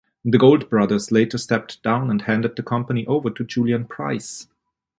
The 0.25 0.39
Gold 0.39 0.67
brothers 0.67 1.11
later 1.11 1.37
stepped 1.37 1.83
down 1.83 2.09
and 2.09 2.23
handed 2.23 2.55
the 2.55 2.63
company 2.63 3.05
over 3.05 3.29
to 3.29 3.43
Julian 3.43 3.85
Price. 3.85 4.47